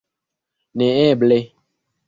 [0.77, 1.39] Neeble!